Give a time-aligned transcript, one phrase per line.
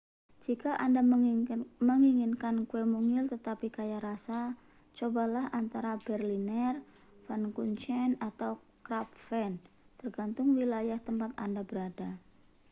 [0.45, 1.01] jika anda
[1.95, 4.39] menginginkan kue mungil tetapi kaya rasa
[4.97, 6.75] cobalah antara berliner
[7.29, 8.51] pfannkuchen atau
[8.85, 9.51] krapfen
[10.01, 12.11] tergantung wilayah tempat anda berada